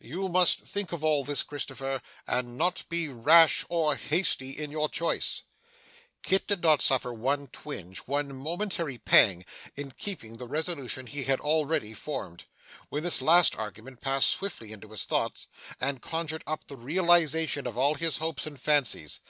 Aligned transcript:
You 0.00 0.30
must 0.30 0.60
think 0.60 0.92
of 0.92 1.04
all 1.04 1.24
this, 1.26 1.42
Christopher, 1.42 2.00
and 2.26 2.56
not 2.56 2.88
be 2.88 3.08
rash 3.10 3.66
or 3.68 3.96
hasty 3.96 4.52
in 4.52 4.70
your 4.70 4.88
choice.' 4.88 5.42
Kit 6.22 6.46
did 6.46 6.64
suffer 6.80 7.12
one 7.12 7.48
twinge, 7.48 7.98
one 8.06 8.34
momentary 8.34 8.96
pang, 8.96 9.44
in 9.76 9.90
keeping 9.90 10.38
the 10.38 10.46
resolution 10.48 11.06
he 11.06 11.24
had 11.24 11.38
already 11.38 11.92
formed, 11.92 12.44
when 12.88 13.02
this 13.02 13.20
last 13.20 13.56
argument 13.56 14.00
passed 14.00 14.30
swiftly 14.30 14.72
into 14.72 14.90
his 14.90 15.04
thoughts, 15.04 15.48
and 15.78 16.00
conjured 16.00 16.44
up 16.46 16.66
the 16.66 16.76
realization 16.78 17.66
of 17.66 17.76
all 17.76 17.92
his 17.94 18.16
hopes 18.16 18.46
and 18.46 18.58
fancies. 18.58 19.20